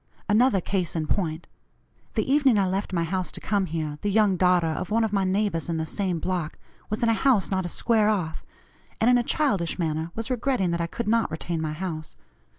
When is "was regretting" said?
10.15-10.71